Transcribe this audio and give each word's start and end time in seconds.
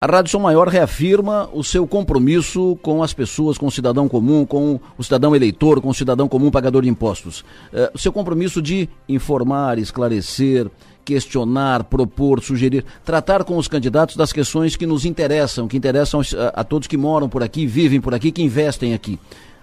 A 0.00 0.06
Rádio 0.06 0.30
Som 0.30 0.38
Maior 0.38 0.68
reafirma 0.68 1.50
o 1.52 1.64
seu 1.64 1.84
compromisso 1.84 2.78
com 2.82 3.02
as 3.02 3.12
pessoas, 3.12 3.58
com 3.58 3.66
o 3.66 3.70
cidadão 3.70 4.08
comum, 4.08 4.46
com 4.46 4.78
o 4.96 5.02
cidadão 5.02 5.34
eleitor, 5.34 5.80
com 5.80 5.88
o 5.88 5.94
cidadão 5.94 6.28
comum 6.28 6.52
pagador 6.52 6.82
de 6.82 6.88
impostos. 6.88 7.44
É, 7.72 7.90
o 7.92 7.98
seu 7.98 8.12
compromisso 8.12 8.62
de 8.62 8.88
informar, 9.08 9.76
esclarecer, 9.76 10.70
questionar, 11.04 11.82
propor, 11.82 12.40
sugerir, 12.40 12.84
tratar 13.04 13.42
com 13.42 13.56
os 13.56 13.66
candidatos 13.66 14.14
das 14.14 14.32
questões 14.32 14.76
que 14.76 14.86
nos 14.86 15.04
interessam, 15.04 15.66
que 15.66 15.76
interessam 15.76 16.20
a, 16.20 16.60
a 16.60 16.62
todos 16.62 16.86
que 16.86 16.96
moram 16.96 17.28
por 17.28 17.42
aqui, 17.42 17.66
vivem 17.66 18.00
por 18.00 18.14
aqui, 18.14 18.30
que 18.30 18.40
investem 18.40 18.94
aqui. 18.94 19.18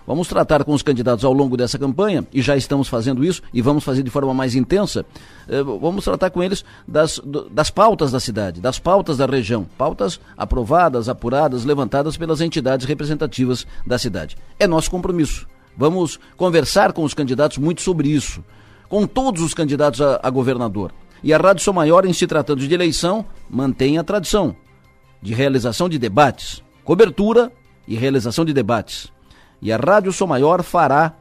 Vamos 0.07 0.27
tratar 0.27 0.63
com 0.63 0.73
os 0.73 0.83
candidatos 0.83 1.25
ao 1.25 1.33
longo 1.33 1.57
dessa 1.57 1.79
campanha, 1.79 2.25
e 2.31 2.41
já 2.41 2.55
estamos 2.55 2.87
fazendo 2.87 3.25
isso, 3.25 3.41
e 3.51 3.61
vamos 3.61 3.83
fazer 3.83 4.03
de 4.03 4.09
forma 4.11 4.33
mais 4.33 4.53
intensa. 4.53 5.03
Eh, 5.47 5.63
vamos 5.63 6.03
tratar 6.03 6.29
com 6.29 6.43
eles 6.43 6.63
das, 6.87 7.19
das 7.49 7.71
pautas 7.71 8.11
da 8.11 8.19
cidade, 8.19 8.61
das 8.61 8.77
pautas 8.77 9.17
da 9.17 9.25
região, 9.25 9.65
pautas 9.77 10.19
aprovadas, 10.37 11.09
apuradas, 11.09 11.65
levantadas 11.65 12.17
pelas 12.17 12.39
entidades 12.39 12.85
representativas 12.85 13.65
da 13.85 13.97
cidade. 13.97 14.37
É 14.59 14.67
nosso 14.67 14.91
compromisso. 14.91 15.47
Vamos 15.75 16.19
conversar 16.37 16.93
com 16.93 17.03
os 17.03 17.13
candidatos 17.13 17.57
muito 17.57 17.81
sobre 17.81 18.07
isso, 18.07 18.43
com 18.87 19.07
todos 19.07 19.41
os 19.41 19.55
candidatos 19.55 20.01
a, 20.01 20.19
a 20.21 20.29
governador. 20.29 20.93
E 21.23 21.33
a 21.33 21.37
Rádio 21.37 21.63
Sou 21.63 21.73
Maior, 21.73 22.05
em 22.05 22.13
se 22.13 22.27
tratando 22.27 22.65
de 22.65 22.73
eleição, 22.73 23.25
mantém 23.49 23.97
a 23.97 24.03
tradição 24.03 24.55
de 25.19 25.33
realização 25.33 25.89
de 25.89 25.97
debates, 25.97 26.61
cobertura 26.83 27.51
e 27.87 27.95
realização 27.95 28.45
de 28.45 28.53
debates 28.53 29.14
e 29.61 29.71
a 29.71 29.77
Rádio 29.77 30.11
Som 30.11 30.27
Maior 30.27 30.63
fará 30.63 31.13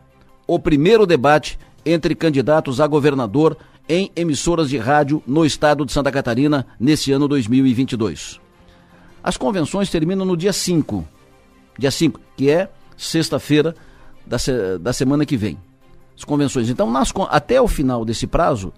o 0.46 0.58
primeiro 0.58 1.06
debate 1.06 1.58
entre 1.84 2.14
candidatos 2.14 2.80
a 2.80 2.86
governador 2.86 3.56
em 3.88 4.10
emissoras 4.16 4.68
de 4.68 4.78
rádio 4.78 5.22
no 5.26 5.44
estado 5.44 5.84
de 5.84 5.92
Santa 5.92 6.10
Catarina 6.10 6.66
nesse 6.78 7.12
ano 7.12 7.28
2022. 7.28 8.40
As 9.22 9.36
convenções 9.36 9.90
terminam 9.90 10.24
no 10.24 10.36
dia 10.36 10.52
5, 10.52 11.06
dia 11.78 11.90
5, 11.90 12.20
que 12.36 12.50
é 12.50 12.68
sexta-feira 12.96 13.74
da, 14.26 14.36
da 14.80 14.92
semana 14.92 15.26
que 15.26 15.36
vem. 15.36 15.58
As 16.16 16.24
convenções. 16.24 16.68
Então, 16.68 16.90
nas, 16.90 17.12
até 17.28 17.60
o 17.60 17.68
final 17.68 18.04
desse 18.04 18.26
prazo, 18.26 18.72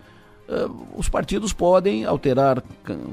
os 0.97 1.09
partidos 1.09 1.53
podem 1.53 2.05
alterar 2.05 2.63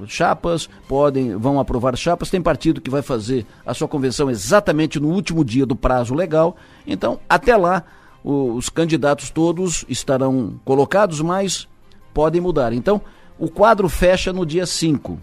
chapas, 0.07 0.69
podem 0.87 1.35
vão 1.35 1.59
aprovar 1.59 1.97
chapas. 1.97 2.29
Tem 2.29 2.41
partido 2.41 2.81
que 2.81 2.89
vai 2.89 3.01
fazer 3.01 3.45
a 3.65 3.73
sua 3.73 3.87
convenção 3.87 4.29
exatamente 4.29 4.99
no 4.99 5.09
último 5.09 5.43
dia 5.43 5.65
do 5.65 5.75
prazo 5.75 6.13
legal. 6.13 6.55
Então, 6.85 7.19
até 7.27 7.57
lá, 7.57 7.83
os 8.23 8.69
candidatos 8.69 9.29
todos 9.29 9.83
estarão 9.89 10.59
colocados, 10.63 11.21
mas 11.21 11.67
podem 12.13 12.39
mudar. 12.39 12.71
Então, 12.71 13.01
o 13.39 13.49
quadro 13.49 13.89
fecha 13.89 14.31
no 14.31 14.45
dia 14.45 14.65
5. 14.65 15.19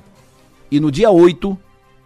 E 0.70 0.80
no 0.80 0.90
dia 0.90 1.10
8, 1.10 1.56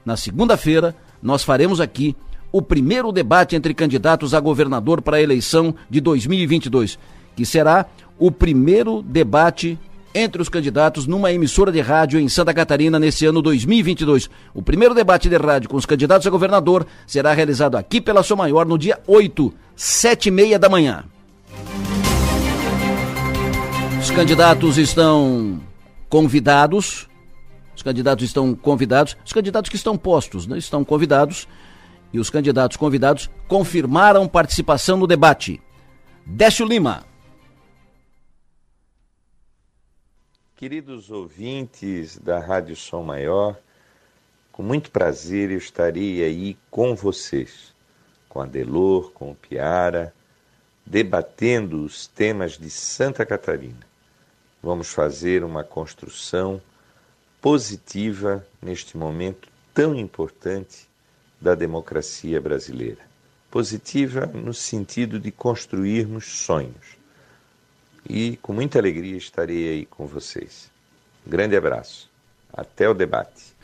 na 0.04 0.16
segunda-feira, 0.16 0.94
nós 1.22 1.42
faremos 1.42 1.80
aqui 1.80 2.14
o 2.52 2.62
primeiro 2.62 3.10
debate 3.10 3.56
entre 3.56 3.74
candidatos 3.74 4.34
a 4.34 4.40
governador 4.40 5.02
para 5.02 5.16
a 5.16 5.22
eleição 5.22 5.74
de 5.90 6.00
2022, 6.00 6.98
que 7.34 7.44
será 7.44 7.86
o 8.18 8.30
primeiro 8.30 9.02
debate 9.02 9.78
entre 10.14 10.40
os 10.40 10.48
candidatos 10.48 11.06
numa 11.06 11.32
emissora 11.32 11.72
de 11.72 11.80
rádio 11.80 12.20
em 12.20 12.28
Santa 12.28 12.54
Catarina 12.54 12.98
nesse 12.98 13.26
ano 13.26 13.42
2022. 13.42 14.30
O 14.54 14.62
primeiro 14.62 14.94
debate 14.94 15.28
de 15.28 15.36
rádio 15.36 15.68
com 15.68 15.76
os 15.76 15.84
candidatos 15.84 16.26
a 16.26 16.30
governador 16.30 16.86
será 17.06 17.32
realizado 17.32 17.76
aqui 17.76 18.00
pela 18.00 18.22
Sua 18.22 18.36
Maior 18.36 18.64
no 18.64 18.78
dia 18.78 19.00
8, 19.06 19.52
sete 19.74 20.26
e 20.28 20.30
meia 20.30 20.58
da 20.58 20.68
manhã. 20.68 21.04
Os 24.00 24.10
candidatos 24.10 24.78
estão 24.78 25.60
convidados. 26.08 27.08
Os 27.74 27.82
candidatos 27.82 28.24
estão 28.24 28.54
convidados. 28.54 29.16
Os 29.24 29.32
candidatos 29.32 29.68
que 29.68 29.76
estão 29.76 29.96
postos 29.96 30.46
né, 30.46 30.58
estão 30.58 30.84
convidados. 30.84 31.48
E 32.12 32.20
os 32.20 32.30
candidatos 32.30 32.76
convidados 32.76 33.28
confirmaram 33.48 34.28
participação 34.28 34.96
no 34.96 35.06
debate. 35.06 35.60
Décio 36.24 36.64
Lima. 36.64 37.13
Queridos 40.64 41.10
ouvintes 41.10 42.16
da 42.16 42.38
Rádio 42.38 42.74
Som 42.74 43.02
Maior, 43.02 43.54
com 44.50 44.62
muito 44.62 44.90
prazer 44.90 45.50
eu 45.50 45.58
estarei 45.58 46.24
aí 46.24 46.56
com 46.70 46.94
vocês, 46.94 47.74
com 48.30 48.40
a 48.40 48.46
Delor, 48.46 49.12
com 49.12 49.30
o 49.30 49.34
Piara, 49.34 50.14
debatendo 50.86 51.84
os 51.84 52.06
temas 52.06 52.52
de 52.52 52.70
Santa 52.70 53.26
Catarina. 53.26 53.86
Vamos 54.62 54.90
fazer 54.90 55.44
uma 55.44 55.62
construção 55.62 56.62
positiva 57.42 58.42
neste 58.62 58.96
momento 58.96 59.50
tão 59.74 59.94
importante 59.94 60.88
da 61.38 61.54
democracia 61.54 62.40
brasileira. 62.40 63.02
Positiva 63.50 64.24
no 64.24 64.54
sentido 64.54 65.20
de 65.20 65.30
construirmos 65.30 66.24
sonhos 66.24 67.03
e 68.08 68.36
com 68.38 68.52
muita 68.52 68.78
alegria 68.78 69.16
estarei 69.16 69.68
aí 69.68 69.86
com 69.86 70.06
vocês. 70.06 70.70
Um 71.26 71.30
grande 71.30 71.56
abraço. 71.56 72.10
Até 72.52 72.88
o 72.88 72.94
debate. 72.94 73.54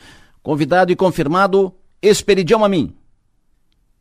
Convidado 0.43 0.91
e 0.91 0.95
confirmado, 0.95 1.73
Esperidião 2.01 2.65
Amin. 2.65 2.95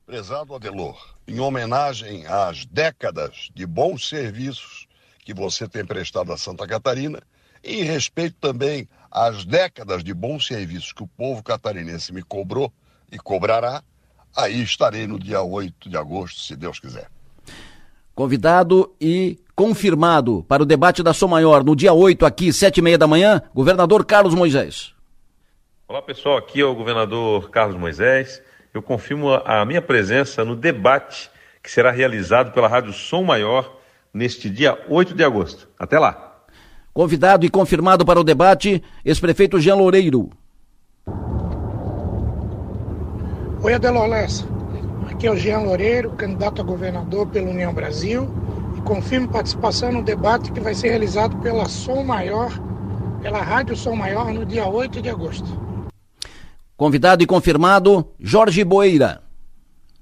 Prezado 0.07 0.55
Adelor, 0.55 1.15
em 1.29 1.39
homenagem 1.39 2.27
às 2.27 2.65
décadas 2.65 3.51
de 3.55 3.65
bons 3.67 4.09
serviços 4.09 4.89
que 5.25 5.33
você 5.33 5.69
tem 5.69 5.85
prestado 5.85 6.33
a 6.33 6.37
Santa 6.37 6.67
Catarina, 6.67 7.23
e 7.63 7.81
em 7.81 7.85
respeito 7.85 8.37
também 8.41 8.89
às 9.11 9.45
décadas 9.45 10.03
de 10.03 10.15
bons 10.15 10.47
serviços 10.47 10.93
que 10.93 11.03
o 11.03 11.07
povo 11.07 11.43
catarinense 11.43 12.13
me 12.13 12.23
cobrou 12.23 12.73
e 13.13 13.19
cobrará, 13.19 13.83
aí 14.35 14.63
estarei 14.63 15.07
no 15.07 15.19
dia 15.19 15.43
8 15.43 15.89
de 15.89 15.97
agosto, 15.97 16.41
se 16.41 16.57
Deus 16.57 16.81
quiser. 16.81 17.09
Convidado 18.15 18.95
e 19.01 19.39
confirmado 19.61 20.43
para 20.49 20.63
o 20.63 20.65
debate 20.65 21.03
da 21.03 21.13
Som 21.13 21.29
Maior 21.29 21.63
no 21.63 21.77
dia 21.77 21.93
8, 21.93 22.25
aqui, 22.25 22.51
sete 22.51 22.79
e 22.79 22.83
meia 22.83 22.97
da 22.97 23.07
manhã, 23.07 23.43
governador 23.55 24.07
Carlos 24.07 24.35
Moisés. 24.35 24.95
Olá 25.87 26.01
pessoal, 26.01 26.39
aqui 26.39 26.63
é 26.63 26.65
o 26.65 26.75
governador 26.75 27.51
Carlos 27.51 27.77
Moisés. 27.77 28.41
Eu 28.73 28.81
confirmo 28.81 29.29
a 29.45 29.63
minha 29.67 29.83
presença 29.83 30.47
no 30.47 30.57
debate 30.57 31.31
que 31.63 31.71
será 31.71 31.91
realizado 31.91 32.53
pela 32.53 32.69
Rádio 32.69 32.95
Som 32.95 33.23
Maior 33.23 33.77
neste 34.15 34.49
dia 34.49 34.79
8 34.89 35.13
de 35.13 35.23
agosto. 35.23 35.69
Até 35.79 35.99
lá. 35.99 36.39
Convidado 36.95 37.45
e 37.45 37.51
confirmado 37.51 38.03
para 38.03 38.19
o 38.19 38.25
debate, 38.25 38.83
ex-prefeito 39.05 39.61
Jean 39.61 39.75
Loureiro. 39.75 40.31
Oi, 43.63 43.75
Adelor 43.75 44.07
Lessa. 44.07 44.47
Aqui 45.11 45.27
é 45.27 45.31
o 45.31 45.37
Jean 45.37 45.59
Loureiro, 45.59 46.13
candidato 46.13 46.63
a 46.63 46.65
governador 46.65 47.27
pela 47.27 47.51
União 47.51 47.75
Brasil 47.75 48.27
confirmo 48.85 49.31
participação 49.31 49.93
no 49.93 50.03
debate 50.03 50.53
que 50.53 50.61
vai 50.61 50.75
ser 50.75 50.91
realizado 50.91 51.37
pela 51.39 51.69
Som 51.69 52.03
Maior, 52.05 52.51
pela 53.23 53.43
Rádio 53.43 53.77
Som 53.77 53.97
Maior, 53.97 54.33
no 54.33 54.45
dia 54.45 54.67
8 54.67 55.01
de 55.03 55.09
agosto. 55.09 55.47
Convidado 56.77 57.23
e 57.23 57.27
confirmado, 57.27 58.11
Jorge 58.19 58.65
Boeira. 58.65 59.23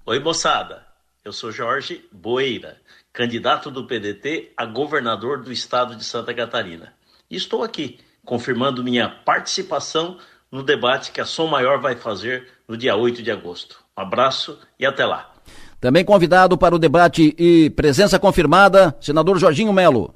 Oi, 0.06 0.20
moçada. 0.20 0.86
Eu 1.24 1.32
sou 1.32 1.50
Jorge 1.50 2.08
Boeira, 2.12 2.78
candidato 3.12 3.70
do 3.70 3.86
PDT 3.86 4.52
a 4.56 4.64
governador 4.64 5.42
do 5.42 5.52
estado 5.52 5.96
de 5.96 6.04
Santa 6.04 6.32
Catarina. 6.32 6.94
E 7.30 7.36
estou 7.36 7.62
aqui 7.62 7.98
confirmando 8.24 8.84
minha 8.84 9.08
participação 9.08 10.18
no 10.50 10.62
debate 10.62 11.12
que 11.12 11.20
a 11.20 11.26
Som 11.26 11.48
Maior 11.48 11.80
vai 11.80 11.96
fazer 11.96 12.48
no 12.66 12.76
dia 12.76 12.96
8 12.96 13.22
de 13.22 13.30
agosto. 13.30 13.82
Um 13.96 14.02
abraço 14.02 14.58
e 14.78 14.86
até 14.86 15.04
lá. 15.04 15.34
Também 15.80 16.04
convidado 16.04 16.58
para 16.58 16.74
o 16.74 16.78
debate 16.78 17.34
e 17.38 17.70
presença 17.70 18.18
confirmada, 18.18 18.96
senador 19.00 19.38
Jorginho 19.38 19.72
Melo. 19.72 20.12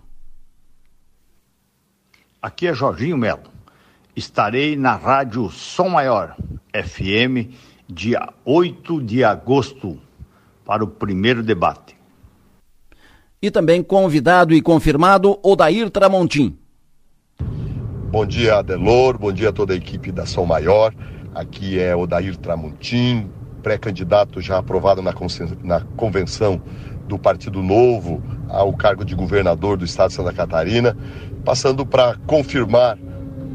Aqui 2.41 2.67
é 2.67 2.75
Jorginho 2.75 3.17
Melo. 3.17 3.45
Estarei 4.17 4.75
na 4.75 4.97
Rádio 4.97 5.49
Som 5.51 5.91
Maior, 5.91 6.35
FM, 6.75 7.55
dia 7.89 8.29
8 8.45 9.01
de 9.03 9.23
agosto, 9.23 10.01
para 10.65 10.83
o 10.83 10.89
primeiro 10.89 11.45
debate. 11.45 11.97
E 13.41 13.49
também 13.49 13.85
convidado 13.85 14.53
e 14.53 14.61
confirmado, 14.61 15.39
Odair 15.45 15.89
Tramontim. 15.91 16.59
Bom 18.11 18.27
dia, 18.27 18.57
Adelor, 18.57 19.17
bom 19.17 19.33
dia 19.33 19.51
a 19.51 19.53
toda 19.53 19.73
a 19.73 19.77
equipe 19.77 20.11
da 20.11 20.27
Som 20.27 20.45
Maior. 20.45 20.93
Aqui 21.33 21.79
é 21.79 21.95
Odair 21.95 22.37
Tramontim, 22.37 23.31
pré-candidato 23.63 24.41
já 24.41 24.59
aprovado 24.59 25.01
na, 25.01 25.15
na 25.63 25.81
convenção 25.97 26.61
do 27.07 27.19
Partido 27.19 27.63
Novo 27.63 28.23
ao 28.49 28.73
cargo 28.73 29.05
de 29.05 29.15
governador 29.15 29.77
do 29.77 29.85
estado 29.85 30.11
de 30.11 30.17
Santa 30.17 30.33
Catarina, 30.33 30.97
passando 31.45 31.87
para 31.87 32.17
confirmar 32.27 32.99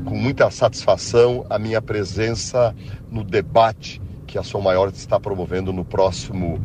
com 0.05 0.15
muita 0.15 0.49
satisfação 0.49 1.45
a 1.49 1.59
minha 1.59 1.81
presença 1.81 2.73
no 3.11 3.23
debate 3.23 4.01
que 4.25 4.37
a 4.37 4.43
Som 4.43 4.61
Maior 4.61 4.89
está 4.89 5.19
promovendo 5.19 5.71
no 5.71 5.85
próximo 5.85 6.59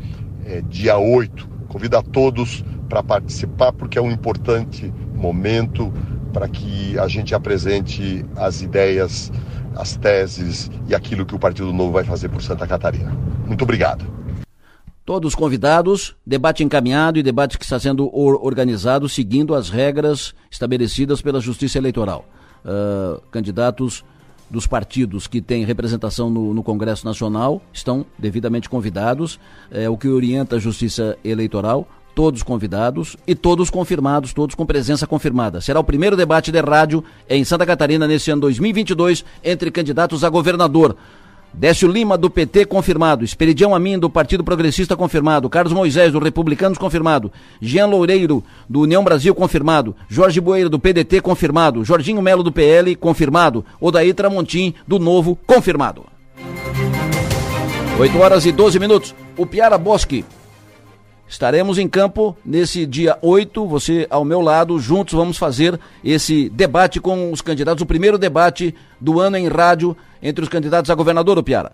é, 0.47 0.61
dia 0.63 0.97
8. 0.99 1.49
Convido 1.69 1.97
a 1.97 2.03
todos 2.03 2.65
para 2.89 3.03
participar, 3.03 3.73
porque 3.73 3.99
é 3.99 4.03
um 4.03 4.11
importante 4.11 4.93
momento 5.15 5.93
para 6.33 6.49
que 6.49 6.99
a 6.99 7.09
gente 7.09 7.35
apresente 7.35 8.25
as 8.37 8.63
ideias 8.63 9.31
as 9.77 9.97
teses 9.97 10.71
e 10.87 10.95
aquilo 10.95 11.25
que 11.25 11.35
o 11.35 11.39
Partido 11.39 11.73
Novo 11.73 11.93
vai 11.93 12.05
fazer 12.05 12.29
por 12.29 12.43
Santa 12.43 12.67
Catarina. 12.67 13.13
Muito 13.47 13.63
obrigado. 13.63 14.07
Todos 15.05 15.35
convidados, 15.35 16.15
debate 16.25 16.63
encaminhado 16.63 17.19
e 17.19 17.23
debate 17.23 17.59
que 17.59 17.65
está 17.65 17.79
sendo 17.79 18.09
organizado 18.15 19.09
seguindo 19.09 19.55
as 19.55 19.69
regras 19.69 20.33
estabelecidas 20.51 21.21
pela 21.21 21.41
Justiça 21.41 21.79
Eleitoral. 21.79 22.25
Uh, 22.65 23.21
candidatos 23.33 24.05
dos 24.49 24.67
partidos 24.67 25.27
que 25.27 25.41
têm 25.41 25.65
representação 25.65 26.31
no, 26.31 26.55
no, 26.55 26.63
Congresso 26.63 27.05
Nacional 27.05 27.61
estão 27.73 28.07
devidamente 28.17 28.69
convidados, 28.69 29.41
é 29.71 29.89
o 29.89 29.97
que 29.97 30.07
orienta 30.07 30.57
a 30.57 30.59
Justiça 30.59 31.17
Eleitoral, 31.25 31.89
todos 32.15 32.43
convidados 32.43 33.17
e 33.27 33.35
todos 33.35 33.71
confirmados, 33.71 34.33
todos 34.33 34.55
com 34.55 34.67
presença 34.67 35.07
confirmada. 35.07 35.61
Será 35.61 35.81
o 35.81 35.85
primeiro 35.85 36.17
debate 36.17 36.53
de 36.53 36.61
rádio 36.61 37.03
em 37.29 37.43
Santa 37.45 37.67
Catarina 37.67 38.07
nesse 38.07 38.31
ano 38.31 38.43
2022 38.43 39.25
entre 39.43 39.71
candidatos 39.71 40.23
a 40.23 40.29
governador. 40.29 40.97
Décio 41.55 41.87
Lima, 41.91 42.17
do 42.17 42.31
PT, 42.31 42.65
confirmado. 42.65 43.25
Esperidião 43.25 43.75
Amin, 43.75 43.99
do 43.99 44.09
Partido 44.09 44.43
Progressista, 44.43 44.97
confirmado. 44.97 45.51
Carlos 45.51 45.73
Moisés, 45.73 46.13
do 46.13 46.19
Republicanos, 46.19 46.79
confirmado. 46.79 47.31
Jean 47.61 47.87
Loureiro, 47.87 48.43
do 48.69 48.81
União 48.81 49.05
Brasil, 49.05 49.35
confirmado. 49.35 49.95
Jorge 50.09 50.41
Boeira, 50.41 50.69
do 50.69 50.79
PDT, 50.79 51.21
confirmado. 51.21 51.85
Jorginho 51.85 52.23
Melo, 52.23 52.43
do 52.43 52.51
PL, 52.51 52.97
confirmado. 52.97 53.65
Odaí 53.81 54.15
Tramontim, 54.15 54.75
do 54.89 54.99
Novo, 54.99 55.39
confirmado. 55.47 56.05
8 57.99 58.19
horas 58.19 58.47
e 58.47 58.53
12 58.53 58.79
minutos. 58.79 59.15
O 59.37 59.47
Piara 59.47 59.77
Bosque 59.77 60.25
Estaremos 61.33 61.79
em 61.79 61.89
campo 61.89 62.37
nesse 62.45 62.85
dia 62.85 63.19
8, 63.23 63.67
você 63.67 64.07
ao 64.11 64.23
meu 64.23 64.43
lado, 64.43 64.79
juntos 64.79 65.15
vamos 65.15 65.39
fazer 65.39 65.81
esse 66.05 66.51
debate 66.51 67.01
com 67.01 67.33
os 67.33 67.41
candidatos, 67.41 67.81
o 67.81 67.87
primeiro 67.87 68.19
debate 68.19 68.75
do 69.01 69.19
ano 69.19 69.39
em 69.39 69.49
rádio 69.49 69.97
entre 70.23 70.45
os 70.45 70.51
candidatos 70.51 70.91
a 70.91 70.95
governador, 70.95 71.39
o 71.39 71.43
Piara. 71.43 71.73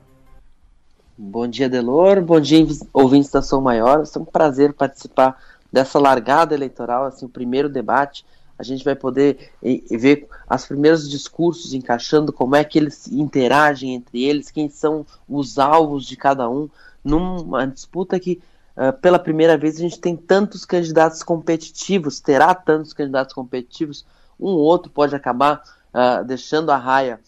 Bom 1.19 1.49
dia, 1.49 1.69
Delor, 1.69 2.23
bom 2.23 2.39
dia, 2.39 2.65
ouvintes 2.93 3.33
da 3.33 3.43
São 3.43 3.61
Maior, 3.61 4.05
é 4.05 4.19
um 4.21 4.25
prazer 4.25 4.73
participar 4.75 5.37
dessa 5.73 5.99
largada 5.99 6.55
eleitoral, 6.55 7.07
assim, 7.07 7.27
o 7.27 7.29
primeiro 7.29 7.69
debate, 7.69 8.25
a 8.57 8.63
gente 8.63 8.85
vai 8.85 8.95
poder 8.95 9.51
ver 9.91 10.29
os 10.49 10.67
primeiros 10.67 11.11
discursos 11.11 11.75
encaixando, 11.75 12.33
como 12.33 12.55
é 12.55 12.63
que 12.63 12.79
eles 12.79 13.09
interagem 13.09 13.97
entre 13.97 14.23
eles, 14.23 14.53
quem 14.53 14.71
são 14.71 15.05
os 15.29 15.59
alvos 15.59 16.07
de 16.07 16.17
cada 16.17 16.49
um, 16.49 16.71
numa 17.03 17.67
disputa 17.67 18.21
que 18.21 18.41
Uh, 18.79 18.93
pela 19.01 19.19
primeira 19.19 19.59
vez 19.59 19.77
a 19.77 19.81
gente 19.81 19.99
tem 19.99 20.17
tantos 20.17 20.65
candidatos 20.65 21.25
competitivos, 21.25 22.21
terá 22.21 22.55
tantos 22.55 22.93
candidatos 22.93 23.35
competitivos, 23.35 24.07
um 24.39 24.51
ou 24.51 24.61
outro 24.61 24.89
pode 24.89 25.17
acabar 25.17 25.65
uh, 25.93 26.25
deixando 26.25 26.71
a 26.71 26.77
raia 26.77 27.19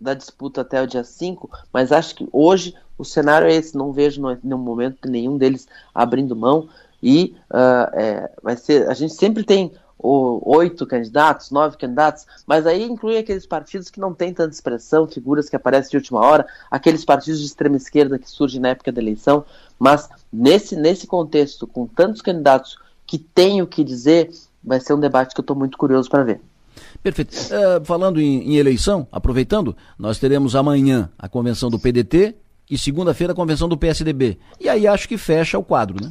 da 0.00 0.14
disputa 0.14 0.62
até 0.62 0.82
o 0.82 0.86
dia 0.86 1.04
5, 1.04 1.48
mas 1.72 1.92
acho 1.92 2.16
que 2.16 2.28
hoje 2.32 2.74
o 2.98 3.04
cenário 3.04 3.46
é 3.46 3.54
esse, 3.54 3.76
não 3.76 3.92
vejo 3.92 4.20
no, 4.20 4.36
no 4.42 4.58
momento 4.58 5.08
nenhum 5.08 5.38
deles 5.38 5.68
abrindo 5.94 6.34
mão 6.34 6.68
e 7.00 7.36
uh, 7.50 7.88
é, 7.94 8.32
vai 8.42 8.56
ser, 8.56 8.90
a 8.90 8.94
gente 8.94 9.14
sempre 9.14 9.44
tem 9.44 9.72
oito 9.98 10.86
candidatos, 10.86 11.50
nove 11.50 11.76
candidatos, 11.76 12.26
mas 12.46 12.66
aí 12.66 12.84
inclui 12.84 13.16
aqueles 13.16 13.46
partidos 13.46 13.90
que 13.90 14.00
não 14.00 14.12
têm 14.12 14.32
tanta 14.32 14.54
expressão, 14.54 15.06
figuras 15.06 15.48
que 15.48 15.56
aparecem 15.56 15.90
de 15.90 15.96
última 15.96 16.20
hora, 16.20 16.46
aqueles 16.70 17.04
partidos 17.04 17.40
de 17.40 17.46
extrema 17.46 17.76
esquerda 17.76 18.18
que 18.18 18.30
surgem 18.30 18.60
na 18.60 18.68
época 18.68 18.92
da 18.92 19.00
eleição, 19.00 19.44
mas 19.78 20.08
nesse, 20.32 20.76
nesse 20.76 21.06
contexto, 21.06 21.66
com 21.66 21.86
tantos 21.86 22.20
candidatos 22.20 22.78
que 23.06 23.18
têm 23.18 23.62
o 23.62 23.66
que 23.66 23.82
dizer, 23.82 24.30
vai 24.62 24.80
ser 24.80 24.94
um 24.94 25.00
debate 25.00 25.34
que 25.34 25.40
eu 25.40 25.42
estou 25.42 25.56
muito 25.56 25.78
curioso 25.78 26.10
para 26.10 26.24
ver. 26.24 26.40
Perfeito. 27.02 27.34
Uh, 27.34 27.84
falando 27.84 28.20
em, 28.20 28.52
em, 28.52 28.56
eleição, 28.56 29.06
aproveitando, 29.10 29.76
nós 29.98 30.18
teremos 30.18 30.54
amanhã 30.54 31.10
a 31.18 31.28
convenção 31.28 31.70
do 31.70 31.78
PDT 31.78 32.34
e 32.68 32.76
segunda-feira 32.76 33.32
a 33.32 33.36
convenção 33.36 33.68
do 33.68 33.76
PSDB. 33.76 34.38
E 34.60 34.68
aí 34.68 34.86
acho 34.86 35.08
que 35.08 35.16
fecha 35.16 35.58
o 35.58 35.64
quadro, 35.64 36.02
né? 36.02 36.10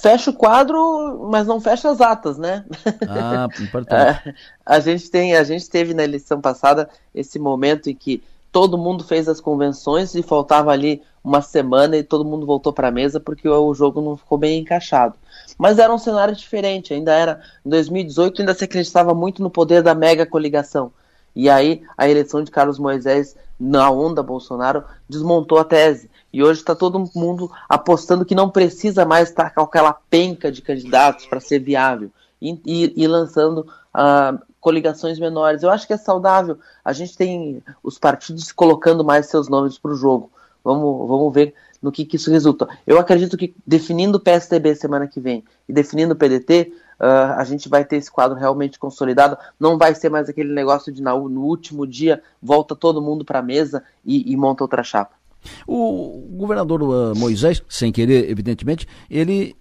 Fecha 0.00 0.30
o 0.30 0.34
quadro, 0.34 1.28
mas 1.30 1.46
não 1.46 1.60
fecha 1.60 1.90
as 1.90 2.00
atas, 2.00 2.38
né? 2.38 2.64
Ah, 3.08 3.48
importante. 3.60 4.28
É, 4.28 4.34
a 4.64 4.80
gente 4.80 5.10
tem, 5.10 5.36
a 5.36 5.44
gente 5.44 5.68
teve 5.68 5.94
na 5.94 6.02
eleição 6.02 6.40
passada 6.40 6.88
esse 7.14 7.38
momento 7.38 7.88
em 7.88 7.94
que 7.94 8.22
todo 8.50 8.76
mundo 8.76 9.04
fez 9.04 9.28
as 9.28 9.40
convenções 9.40 10.14
e 10.14 10.22
faltava 10.22 10.70
ali 10.70 11.02
uma 11.24 11.40
semana 11.40 11.96
e 11.96 12.02
todo 12.02 12.24
mundo 12.24 12.44
voltou 12.44 12.72
para 12.72 12.88
a 12.88 12.92
mesa 12.92 13.20
porque 13.20 13.48
o 13.48 13.72
jogo 13.74 14.00
não 14.00 14.16
ficou 14.16 14.36
bem 14.36 14.60
encaixado. 14.60 15.14
Mas 15.56 15.78
era 15.78 15.92
um 15.92 15.98
cenário 15.98 16.34
diferente, 16.34 16.92
ainda 16.92 17.12
era 17.12 17.40
em 17.64 17.70
2018 17.70 18.42
ainda 18.42 18.54
se 18.54 18.64
acreditava 18.64 19.14
muito 19.14 19.42
no 19.42 19.50
poder 19.50 19.82
da 19.82 19.94
mega 19.94 20.26
coligação. 20.26 20.92
E 21.34 21.48
aí 21.48 21.82
a 21.96 22.08
eleição 22.08 22.42
de 22.42 22.50
Carlos 22.50 22.78
Moisés 22.78 23.36
na 23.62 23.88
onda 23.90 24.24
Bolsonaro 24.24 24.82
desmontou 25.08 25.58
a 25.58 25.64
tese. 25.64 26.10
E 26.32 26.42
hoje 26.42 26.60
está 26.60 26.74
todo 26.74 27.08
mundo 27.14 27.48
apostando 27.68 28.24
que 28.24 28.34
não 28.34 28.50
precisa 28.50 29.04
mais 29.04 29.28
estar 29.28 29.54
com 29.54 29.60
aquela 29.60 29.92
penca 29.92 30.50
de 30.50 30.60
candidatos 30.60 31.26
para 31.26 31.38
ser 31.38 31.60
viável 31.60 32.10
e, 32.40 32.60
e, 32.66 32.92
e 32.96 33.06
lançando 33.06 33.60
uh, 33.94 34.38
coligações 34.60 35.20
menores. 35.20 35.62
Eu 35.62 35.70
acho 35.70 35.86
que 35.86 35.92
é 35.92 35.96
saudável. 35.96 36.58
A 36.84 36.92
gente 36.92 37.16
tem 37.16 37.62
os 37.84 37.98
partidos 37.98 38.50
colocando 38.50 39.04
mais 39.04 39.26
seus 39.26 39.48
nomes 39.48 39.78
para 39.78 39.92
o 39.92 39.96
jogo. 39.96 40.32
Vamos, 40.64 41.08
vamos 41.08 41.32
ver 41.32 41.54
no 41.80 41.92
que, 41.92 42.04
que, 42.04 42.16
isso 42.16 42.30
resulta. 42.30 42.68
Eu 42.84 42.98
acredito 42.98 43.36
que 43.36 43.54
definindo 43.64 44.18
o 44.18 44.20
PSDB 44.20 44.74
semana 44.74 45.06
que 45.06 45.20
vem 45.20 45.44
e 45.68 45.72
definindo 45.72 46.14
o 46.14 46.16
PDT, 46.16 46.72
uh, 47.02 47.34
a 47.36 47.44
gente 47.44 47.68
vai 47.68 47.84
ter 47.84 47.96
esse 47.96 48.10
quadro 48.10 48.38
realmente 48.38 48.78
consolidado. 48.78 49.36
Não 49.58 49.76
vai 49.76 49.94
ser 49.94 50.08
mais 50.08 50.28
aquele 50.28 50.52
negócio 50.52 50.92
de 50.92 51.02
no 51.02 51.42
último 51.42 51.86
dia 51.86 52.22
volta 52.40 52.76
todo 52.76 53.02
mundo 53.02 53.24
para 53.24 53.40
a 53.40 53.42
mesa 53.42 53.82
e, 54.04 54.32
e 54.32 54.36
monta 54.36 54.62
outra 54.62 54.84
chapa. 54.84 55.22
O 55.66 56.24
governador 56.36 56.82
uh, 56.82 57.18
Moisés, 57.18 57.62
sem 57.68 57.90
querer, 57.90 58.30
evidentemente, 58.30 58.86
ele 59.10 59.56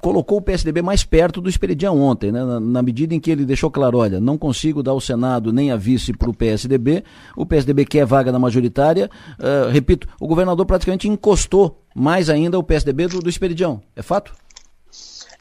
colocou 0.00 0.38
o 0.38 0.42
PSDB 0.42 0.80
mais 0.80 1.04
perto 1.04 1.42
do 1.42 1.50
Esperidião 1.50 2.00
ontem, 2.00 2.32
né? 2.32 2.42
na, 2.42 2.58
na, 2.58 2.82
medida 2.82 3.14
em 3.14 3.20
que 3.20 3.30
ele 3.30 3.44
deixou 3.44 3.70
claro: 3.70 3.98
olha, 3.98 4.18
não 4.18 4.38
consigo 4.38 4.82
dar 4.82 4.94
o 4.94 5.00
Senado 5.00 5.52
nem 5.52 5.70
a 5.70 5.76
vice 5.76 6.14
para 6.14 6.30
o 6.30 6.34
PSDB, 6.34 7.04
o 7.36 7.44
PSDB 7.44 7.84
quer 7.84 8.06
vaga 8.06 8.32
na 8.32 8.38
majoritária. 8.38 9.10
Uh, 9.38 9.70
repito, 9.70 10.08
o 10.18 10.26
governador 10.26 10.64
praticamente 10.64 11.06
encostou 11.06 11.82
mais 11.94 12.30
ainda 12.30 12.58
o 12.58 12.62
PSDB 12.62 13.06
do, 13.08 13.20
do 13.20 13.28
Esperidião. 13.28 13.82
É 13.94 14.00
fato? 14.00 14.32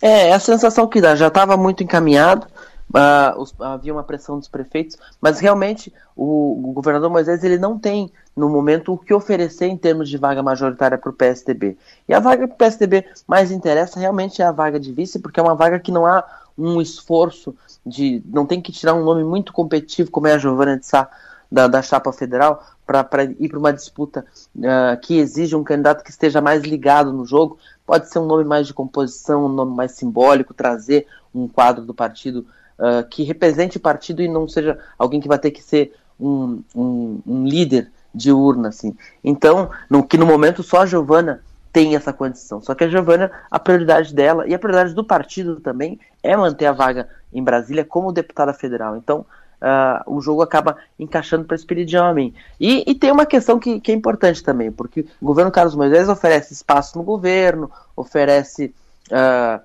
É, 0.01 0.29
é 0.29 0.33
a 0.33 0.39
sensação 0.39 0.87
que 0.87 1.01
dá, 1.01 1.15
já 1.15 1.27
estava 1.27 1.55
muito 1.57 1.83
encaminhado. 1.83 2.47
Uh, 2.89 3.41
os, 3.41 3.53
havia 3.59 3.91
uma 3.91 4.03
pressão 4.03 4.37
dos 4.37 4.47
prefeitos, 4.47 4.95
mas 5.19 5.39
realmente 5.39 5.91
o, 6.15 6.69
o, 6.69 6.71
governador 6.71 7.09
Moisés 7.09 7.43
ele 7.43 7.57
não 7.57 7.79
tem 7.79 8.11
no 8.35 8.47
momento 8.47 8.93
o 8.93 8.97
que 8.97 9.13
oferecer 9.13 9.65
em 9.65 9.75
termos 9.75 10.07
de 10.07 10.17
vaga 10.17 10.43
majoritária 10.43 10.97
para 10.97 11.09
o 11.09 11.13
PSDB. 11.13 11.77
E 12.07 12.13
a 12.13 12.19
vaga 12.19 12.47
que 12.47 12.53
o 12.53 12.57
PSDB 12.57 13.05
mais 13.27 13.51
interessa 13.51 13.99
realmente 13.99 14.41
é 14.41 14.45
a 14.45 14.51
vaga 14.51 14.79
de 14.79 14.93
vice, 14.93 15.19
porque 15.19 15.39
é 15.39 15.43
uma 15.43 15.55
vaga 15.55 15.79
que 15.79 15.91
não 15.91 16.05
há 16.05 16.23
um 16.57 16.79
esforço 16.79 17.55
de. 17.85 18.21
não 18.25 18.45
tem 18.45 18.61
que 18.61 18.71
tirar 18.71 18.93
um 18.93 19.03
nome 19.03 19.23
muito 19.23 19.51
competitivo, 19.51 20.11
como 20.11 20.27
é 20.27 20.33
a 20.33 20.37
Giovana 20.37 20.77
de 20.77 20.85
Sá 20.85 21.09
da, 21.51 21.67
da 21.67 21.81
chapa 21.81 22.11
federal, 22.11 22.63
para 22.85 23.23
ir 23.23 23.49
para 23.49 23.59
uma 23.59 23.73
disputa 23.73 24.25
uh, 24.57 24.99
que 25.01 25.17
exige 25.17 25.55
um 25.55 25.63
candidato 25.63 26.03
que 26.03 26.11
esteja 26.11 26.39
mais 26.39 26.63
ligado 26.63 27.11
no 27.11 27.25
jogo. 27.25 27.57
Pode 27.85 28.09
ser 28.09 28.19
um 28.19 28.25
nome 28.25 28.43
mais 28.43 28.67
de 28.67 28.73
composição, 28.73 29.45
um 29.45 29.49
nome 29.49 29.75
mais 29.75 29.91
simbólico, 29.91 30.53
trazer 30.53 31.05
um 31.33 31.47
quadro 31.47 31.85
do 31.85 31.93
partido 31.93 32.45
uh, 32.79 33.07
que 33.09 33.23
represente 33.23 33.77
o 33.77 33.81
partido 33.81 34.21
e 34.21 34.27
não 34.27 34.47
seja 34.47 34.79
alguém 34.97 35.19
que 35.19 35.27
vai 35.27 35.37
ter 35.37 35.51
que 35.51 35.61
ser 35.61 35.93
um, 36.19 36.61
um, 36.75 37.21
um 37.25 37.45
líder 37.45 37.91
de 38.13 38.31
urna, 38.31 38.69
assim. 38.69 38.95
Então, 39.23 39.69
no, 39.89 40.03
que 40.03 40.17
no 40.17 40.25
momento 40.25 40.63
só 40.63 40.81
a 40.81 40.85
Giovana 40.85 41.41
tem 41.71 41.93
essa 41.93 42.13
condição. 42.13 42.61
Só 42.61 42.73
que 42.73 42.85
a 42.85 42.87
Giovana, 42.87 43.29
a 43.51 43.59
prioridade 43.59 44.15
dela 44.15 44.47
e 44.47 44.53
a 44.53 44.59
prioridade 44.59 44.93
do 44.93 45.03
partido 45.03 45.59
também 45.59 45.99
é 46.23 46.35
manter 46.35 46.67
a 46.67 46.71
vaga 46.71 47.09
em 47.33 47.43
Brasília 47.43 47.83
como 47.83 48.13
deputada 48.13 48.53
federal. 48.53 48.95
Então, 48.95 49.25
uh, 49.61 50.13
o 50.13 50.21
jogo 50.21 50.41
acaba 50.41 50.77
encaixando 50.97 51.45
para 51.45 51.55
Espiridião 51.55 52.05
Amin. 52.05 52.33
E, 52.59 52.83
e 52.89 52.95
tem 52.95 53.11
uma 53.11 53.25
questão 53.25 53.59
que, 53.59 53.79
que, 53.79 53.91
é 53.91 53.95
importante 53.95 54.43
também, 54.43 54.71
porque 54.71 55.05
o 55.21 55.25
governo 55.25 55.51
Carlos 55.51 55.75
Moisés 55.75 56.09
oferece 56.09 56.53
espaço 56.53 56.97
no 56.97 57.03
governo, 57.03 57.71
oferece 57.95 58.73
uh, 59.11 59.61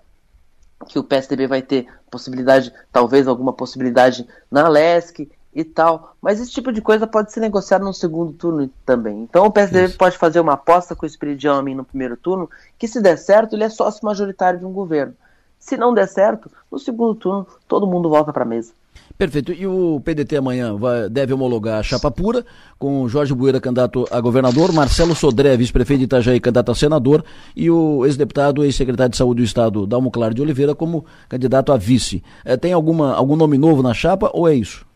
que 0.87 0.99
o 0.99 1.05
PSDB 1.05 1.47
vai 1.47 1.63
ter 1.63 1.87
possibilidade, 2.11 2.73
talvez 2.93 3.29
alguma 3.29 3.53
possibilidade 3.53 4.27
na 4.51 4.69
LESC 4.69 5.29
e 5.55 5.65
tal. 5.65 6.17
Mas 6.21 6.41
esse 6.41 6.51
tipo 6.51 6.73
de 6.73 6.81
coisa 6.81 7.07
pode 7.07 7.33
ser 7.33 7.41
negociado 7.41 7.85
no 7.85 7.93
segundo 7.93 8.33
turno 8.33 8.71
também. 8.85 9.21
Então 9.23 9.47
o 9.47 9.51
PSDB 9.51 9.89
Isso. 9.89 9.99
pode 9.99 10.17
fazer 10.17 10.41
uma 10.41 10.55
aposta 10.55 10.95
com 10.95 11.05
o 11.05 11.09
Espírito 11.09 11.39
de 11.39 11.49
Homem 11.49 11.75
no 11.75 11.85
primeiro 11.85 12.17
turno, 12.17 12.49
que 12.79 12.89
se 12.89 13.01
der 13.01 13.17
certo, 13.17 13.55
ele 13.55 13.65
é 13.65 13.69
sócio 13.69 14.05
majoritário 14.05 14.59
de 14.59 14.65
um 14.65 14.73
governo. 14.73 15.15
Se 15.61 15.77
não 15.77 15.95
der 15.95 16.09
certo, 16.09 16.51
no 16.73 16.79
segundo 16.79 17.15
turno 17.15 17.47
todo 17.69 17.87
mundo 17.87 18.09
volta 18.09 18.33
para 18.33 18.43
a 18.43 18.47
mesa. 18.47 18.73
Perfeito. 19.21 19.53
E 19.53 19.67
o 19.67 20.01
PDT 20.03 20.39
amanhã 20.39 20.75
vai, 20.75 21.09
deve 21.11 21.35
homologar 21.35 21.79
a 21.79 21.83
chapa 21.83 22.11
pura, 22.11 22.45
com 22.79 23.07
Jorge 23.07 23.35
Bueira, 23.35 23.61
candidato 23.61 24.07
a 24.11 24.19
governador, 24.19 24.73
Marcelo 24.73 25.15
Sodré, 25.15 25.59
vice-prefeito 25.59 25.99
de 25.99 26.05
Itajaí, 26.07 26.41
candidato 26.41 26.73
a 26.73 26.75
senador, 26.75 27.23
e 27.55 27.71
o 27.71 28.07
ex-deputado 28.07 28.65
e 28.65 28.69
ex-secretário 28.69 29.11
de 29.11 29.19
Saúde 29.19 29.43
do 29.43 29.45
Estado, 29.45 29.87
Dalmo 29.87 30.11
Claro 30.11 30.33
de 30.33 30.41
Oliveira, 30.41 30.75
como 30.75 31.05
candidato 31.29 31.71
a 31.71 31.77
vice. 31.77 32.25
É, 32.43 32.57
tem 32.57 32.73
alguma, 32.73 33.15
algum 33.15 33.37
nome 33.37 33.59
novo 33.59 33.83
na 33.83 33.93
chapa 33.93 34.31
ou 34.33 34.49
é 34.49 34.55
isso? 34.55 34.87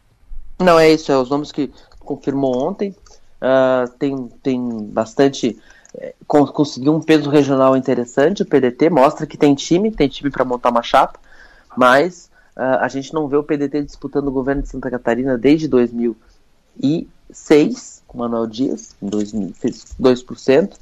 Não, 0.59 0.79
é 0.79 0.91
isso, 0.91 1.13
é 1.13 1.19
os 1.19 1.29
nomes 1.29 1.53
que 1.53 1.71
confirmou 2.01 2.57
ontem, 2.57 2.95
uh, 3.43 3.91
tem, 3.99 4.29
tem 4.43 4.87
bastante. 4.87 5.59
Conseguiu 6.27 6.95
um 6.95 7.01
peso 7.01 7.31
regional 7.31 7.77
interessante. 7.77 8.43
O 8.43 8.47
PDT 8.47 8.91
mostra 8.91 9.27
que 9.27 9.37
tem 9.37 9.55
time, 9.55 9.91
tem 9.91 10.09
time 10.09 10.31
para 10.31 10.45
montar 10.45 10.71
uma 10.71 10.83
chapa, 10.83 11.19
mas 11.77 12.31
uh, 12.57 12.81
a 12.81 12.89
gente 12.89 13.15
não 13.15 13.29
vê 13.29 13.37
o 13.37 13.45
PDT 13.45 13.83
disputando 13.83 14.29
o 14.29 14.33
governo 14.33 14.63
de 14.63 14.69
Santa 14.69 14.91
Catarina 14.91 15.39
desde 15.39 15.69
2006, 15.69 18.03
com 18.07 18.19
Manuel 18.19 18.47
Dias, 18.47 18.97
em 19.01 19.09
2000, 19.09 19.53
fez 19.55 19.95
2%, 20.01 20.75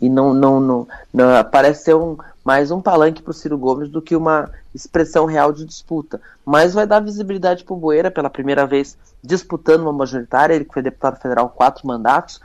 e 0.00 0.08
não, 0.08 0.32
não, 0.32 0.60
não, 0.60 0.88
não 1.12 1.44
parece 1.44 1.84
ser 1.84 1.94
um, 1.94 2.16
mais 2.44 2.70
um 2.70 2.80
palanque 2.80 3.22
para 3.22 3.30
o 3.30 3.34
Ciro 3.34 3.56
Gomes 3.56 3.88
do 3.88 4.02
que 4.02 4.16
uma 4.16 4.50
expressão 4.74 5.24
real 5.24 5.52
de 5.52 5.64
disputa. 5.64 6.20
Mas 6.44 6.74
vai 6.74 6.86
dar 6.86 7.00
visibilidade 7.00 7.64
para 7.64 7.74
o 7.74 7.78
Boeira 7.78 8.10
pela 8.10 8.28
primeira 8.28 8.66
vez 8.66 8.98
disputando 9.22 9.82
uma 9.82 9.92
majoritária. 9.92 10.54
Ele 10.54 10.64
que 10.64 10.74
foi 10.74 10.82
deputado 10.82 11.20
federal 11.20 11.48
quatro 11.48 11.86
mandatos, 11.86 12.40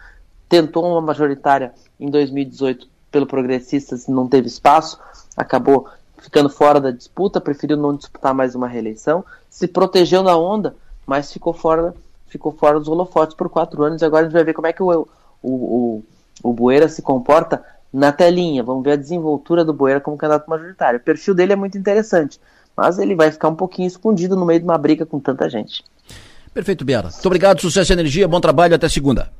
tentou 0.49 0.83
uma 0.83 0.99
majoritária 0.99 1.71
em 1.99 2.09
2018 2.09 2.87
pelo 3.11 3.27
Progressistas, 3.27 4.07
não 4.07 4.27
teve 4.27 4.47
espaço, 4.47 4.99
acabou 5.37 5.87
ficando 6.17 6.49
fora 6.49 6.81
da 6.81 6.91
disputa, 6.91 7.39
preferiu 7.39 7.77
não 7.77 7.95
disputar 7.95 8.33
mais 8.33 8.55
uma 8.55 8.67
reeleição, 8.67 9.23
se 9.49 9.67
protegeu 9.67 10.21
na 10.21 10.35
onda, 10.35 10.75
mas 11.05 11.31
ficou 11.31 11.53
fora, 11.53 11.93
ficou 12.27 12.51
fora 12.51 12.79
dos 12.79 12.87
holofotes 12.87 13.35
por 13.35 13.49
quatro 13.49 13.83
anos. 13.83 14.01
E 14.01 14.05
agora 14.05 14.23
a 14.23 14.25
gente 14.25 14.33
vai 14.33 14.43
ver 14.43 14.53
como 14.53 14.67
é 14.67 14.73
que 14.73 14.83
o, 14.83 15.07
o, 15.41 15.49
o, 15.49 16.03
o 16.43 16.53
Boeira 16.53 16.89
se 16.89 17.01
comporta 17.01 17.63
na 17.91 18.11
telinha. 18.11 18.63
Vamos 18.63 18.83
ver 18.83 18.91
a 18.91 18.97
desenvoltura 18.97 19.63
do 19.63 19.73
Boeira 19.73 19.99
como 20.01 20.17
candidato 20.17 20.49
majoritário. 20.49 20.99
O 20.99 21.03
perfil 21.03 21.33
dele 21.33 21.53
é 21.53 21.55
muito 21.55 21.77
interessante, 21.77 22.39
mas 22.75 22.99
ele 22.99 23.15
vai 23.15 23.31
ficar 23.31 23.49
um 23.49 23.55
pouquinho 23.55 23.87
escondido 23.87 24.35
no 24.35 24.45
meio 24.45 24.59
de 24.59 24.65
uma 24.65 24.77
briga 24.77 25.05
com 25.05 25.19
tanta 25.19 25.49
gente. 25.49 25.83
Perfeito, 26.53 26.83
Biara. 26.83 27.09
Muito 27.09 27.25
obrigado, 27.25 27.61
sucesso 27.61 27.91
e 27.91 27.93
energia, 27.93 28.27
bom 28.27 28.41
trabalho, 28.41 28.75
até 28.75 28.89
segunda. 28.89 29.31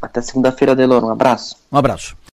Até 0.00 0.20
segunda-feira, 0.22 0.74
Delor. 0.74 1.04
Um 1.04 1.10
abraço. 1.10 1.56
Um 1.70 1.78
abraço. 1.78 2.16